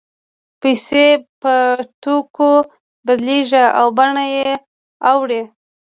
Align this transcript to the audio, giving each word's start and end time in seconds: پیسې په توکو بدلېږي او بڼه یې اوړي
پیسې 0.61 1.05
په 1.41 1.53
توکو 2.03 2.51
بدلېږي 3.05 3.65
او 3.79 3.87
بڼه 3.97 4.23
یې 4.35 4.49
اوړي 5.09 5.41